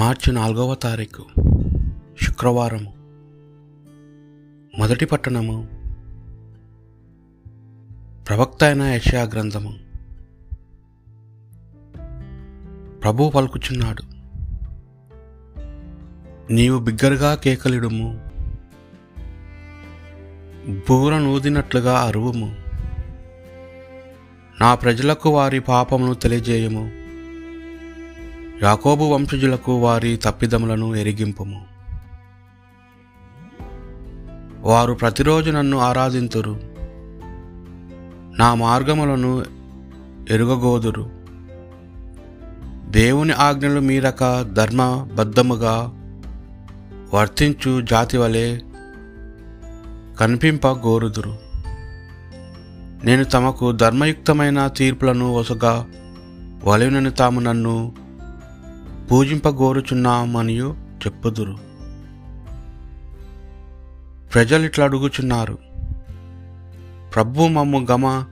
[0.00, 1.24] మార్చి నాలుగవ తారీఖు
[2.22, 2.92] శుక్రవారము.
[4.78, 5.68] మొదటి పట్టణము
[8.28, 9.74] ప్రవక్త అయిన యషయా గ్రంథము.
[13.02, 14.02] ప్రభు పలుకుచున్నాడు
[16.52, 18.20] నీవు బిగ్గరగా కేకలిడుము
[20.88, 22.56] బూర నూదినట్లుగా అరువుము
[24.60, 26.99] నా ప్రజలకు వారి పాపమును తెలియజేయము.
[28.62, 31.64] యాకోబు వంశజులకు వారి తప్పిదములను ఎరిగింపుము.
[34.60, 36.60] వారు ప్రతిరోజు నన్ను ఆరాధింతురు.
[38.38, 39.44] నా మార్గములను
[40.30, 41.10] ఎరుగగోదురు.
[42.88, 45.92] దేవుని ఆజ్ఞలు మీరక ధర్మబద్ధముగా
[47.14, 48.58] వర్తించు జాతి వలె
[50.20, 51.38] కనిపింప గోరుదురు
[53.04, 55.86] నేను తమకు ధర్మయుక్తమైన తీర్పులను వసగా
[56.64, 57.99] వలయునని తాము నన్ను
[59.10, 61.58] పూజింపగోరుచున్నామనియు చెప్పుదురు.
[64.34, 65.58] ప్రజలు ఇట్లా అడుగుచున్నారు.
[67.14, 68.24] ప్రభు మమ్ము గమ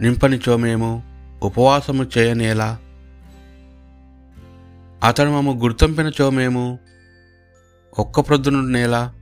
[0.00, 1.02] నింపనిచో మేము
[1.42, 2.78] ఉపవాసము చేయనేలా?
[5.04, 6.78] అతడు మమ్ము గుర్తింపినచో మేము
[7.98, 9.12] ఒక్క ప్రొద్దును నేల?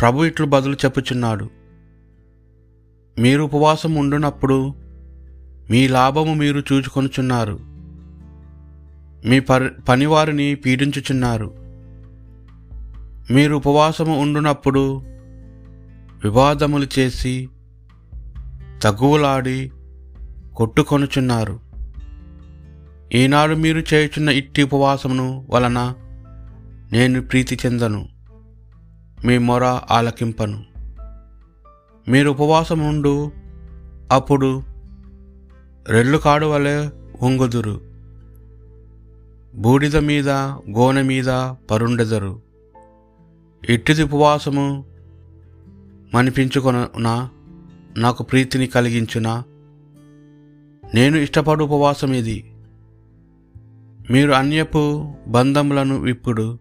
[0.00, 1.50] ప్రభు ఇట్లు బదులు చెప్పుచున్నాడు.
[3.18, 4.74] మీరు ఉపవాసం ఉండునప్పుడు
[5.70, 7.67] మీ లాభము మీరు చూచుకొనుచున్నారు.
[9.26, 11.54] మీ పని పనివారిని పీడించుచున్నారు.
[13.30, 15.02] మీరు ఉపవాసము ఉండునప్పుడు
[16.24, 17.48] వివాదములు చేసి
[18.82, 19.72] తగువులాడి
[20.56, 21.60] కొట్టుకొనుచున్నారు.
[23.14, 25.94] ఈనాడు మీరు చేయుచున్న ఇట్టి ఉపవాసమును వలన
[26.92, 28.08] నేను ప్రీతి చెందను.
[29.24, 30.64] మీ మొర ఆలకింపను.
[32.08, 33.32] మీరు ఉపవాసం ఉండు
[34.12, 34.62] అప్పుడు
[35.88, 36.88] రెళ్ళు కాడు వలె
[37.22, 37.87] ఉంగుదురు
[39.54, 40.30] బూడిద మీద
[40.70, 41.28] గోనె మీద
[41.70, 42.42] పరుండెదరు.
[43.68, 44.84] ఎట్టిది ఉపవాసము
[46.14, 46.88] మనిపించుకొన
[47.96, 49.44] నాకు ప్రీతిని కలిగించునా?
[50.94, 52.52] నేను ఇష్టపడు ఉపవాసం ఇది.
[54.10, 56.58] మీరు అన్యపు బంధములను విప్పుడు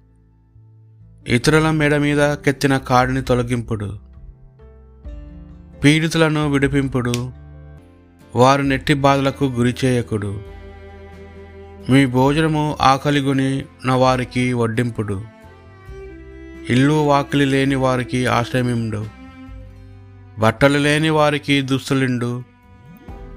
[1.27, 3.99] ఇతరుల మెడ మీద కెత్తిన కాడిని తొలగింపుడు.
[5.83, 7.31] పీడితులను విడిపింపుడు
[8.35, 10.56] వారు నెట్టి బాధలకు గురి చేయకుడు.
[11.89, 15.21] మీ భోజనము ఆకలిగొని నా వారికి వడ్డింపుడు.
[16.69, 19.05] ఇల్లు వాకిలి లేని వారికి ఆశ్రయమిండు.
[20.39, 22.43] బట్టలు లేని వారికి దుస్తులిండు.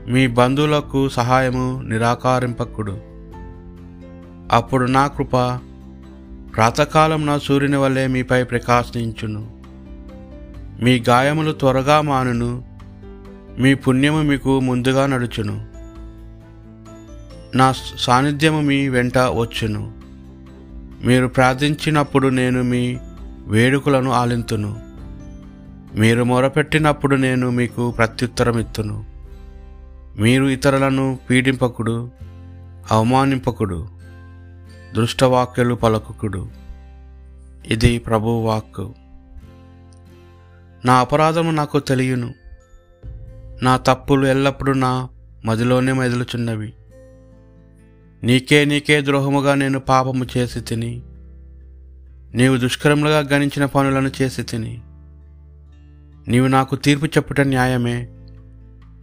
[0.08, 3.00] మీ బంధువులకు సహాయము నిరాకారింపకుడు.
[4.52, 5.36] అప్పుడు నా కృప
[6.56, 9.50] ప్రాతకాలం నా సూర్యుని వల్లే మీపై ప్రకాశించును.
[10.82, 12.64] మీ గాయములు త్వరగా మానును.
[13.58, 15.69] మీ పుణ్యము మీకు ముందుగా నడుచును.
[17.54, 19.92] నా సాన్నిధ్యము మీ వెంట వచ్చును.
[21.04, 22.98] మీరు ప్రార్థించినప్పుడు నేను మీ
[23.46, 24.80] వేడుకలను ఆలింతును.
[25.94, 29.04] మీరు మొరపెట్టినప్పుడు నేను మీకు ప్రత్యుత్తరం ఇత్తును
[30.18, 32.10] మీరు ఇతరులను పీడింపకుడు
[32.90, 33.88] అవమానింపకుడు
[34.94, 36.48] దృష్టవాక్యలు పలకుకుడు.
[37.66, 38.94] ఇది ప్రభు వాక్కు
[40.84, 42.34] నా అపరాధము నాకు తెలియను.
[43.62, 45.08] నా తప్పులు ఎల్లప్పుడూ నా
[45.44, 46.72] మదిలోనే మెదులుచున్నవి.
[48.22, 51.02] నీకే నీకే ద్రోహముగా నేను పాపము చేసి తిని
[52.34, 54.80] నీవు దుష్కరములుగా గణించిన పనులను చేసి తిని
[56.28, 58.08] నీవు నాకు తీర్పు చెప్పుట న్యాయమే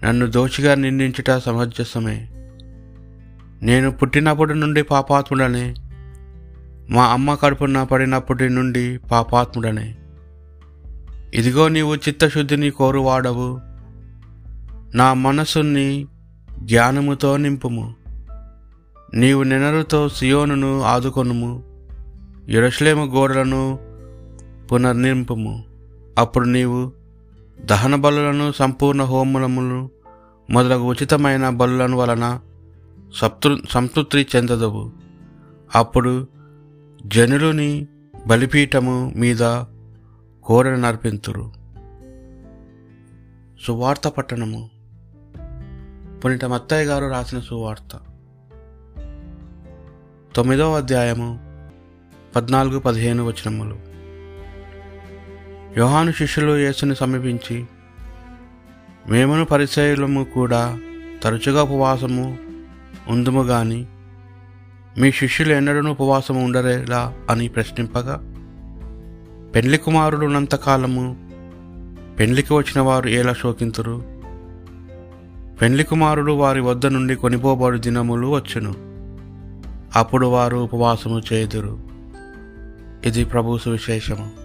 [0.04, 2.30] నన్ను దోషిగా నిందించుట సమంజసమే
[3.62, 5.76] నేను పుట్టినప్పటి నుండి పాపాత్ముడనే
[6.90, 9.96] మా అమ్మ కడుపున పడినప్పటి నుండి పాపాత్ముడనే.
[11.34, 13.62] ఇదిగో నీవు చిత్తశుద్ధిని కోరువాడవు
[14.96, 16.06] నా మనసుని
[16.60, 17.97] జ్ఞానముతో నింపుము.
[19.14, 21.64] నీవు నినరుతో సియోనును ఆదుకొనుము
[22.50, 23.80] ఎరుషలేము గోడలను
[24.72, 25.64] పునర్నింపుము.
[26.18, 26.92] అప్పుడు నీవు
[27.66, 29.90] దహన బలులను సంపూర్ణ హోములములు
[30.50, 32.40] మొదలగు ఉచితమైన బలులను వలన
[33.16, 34.92] సప్తృ సంతృప్తి చెందదవు.
[35.76, 36.28] అప్పుడు
[37.06, 37.88] జనులుని
[38.28, 39.64] బలిపీఠము మీద
[40.44, 41.52] కోరను నర్పింతురు.
[43.66, 44.70] సువార్త పట్టణము.
[46.26, 48.00] పునిట మత్తయ్య గారు రాసిన సువార్త.
[50.38, 51.40] తొమ్మిదవ అధ్యాయము
[52.36, 53.78] పద్నాలుగు పదిహేను వచనములు.
[55.80, 57.66] యోహాను శిష్యులు యేసుని సమీపించి
[59.10, 60.80] మేమును పరిచయలము కూడా
[61.24, 62.38] తరచుగా ఉపవాసము
[63.08, 63.86] ఉందుము గాని
[64.98, 68.16] మీ శిష్యులు ఎన్నడూ ఉపవాసము ఉండరేలా అని ప్రశ్నింపగా
[69.56, 71.18] పెండ్లి కుమారుడు ఉన్నంతకాలము
[72.20, 74.04] పెండ్లికి వచ్చిన వారు ఎలా శోకింతురు?
[75.62, 78.87] పెండ్లి కుమారుడు వారి వద్ద నుండి కొనిపోబడు దినములు వచ్చును.
[79.96, 81.80] అప్పుడు వారు ఉపవాసము చేదురు.
[83.06, 84.37] ఇది ప్రభు సువిశేషము.